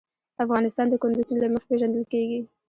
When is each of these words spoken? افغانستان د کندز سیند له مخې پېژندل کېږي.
افغانستان 0.43 0.87
د 0.89 0.93
کندز 1.01 1.25
سیند 1.27 1.41
له 1.41 1.49
مخې 1.53 1.67
پېژندل 1.69 2.03
کېږي. 2.13 2.39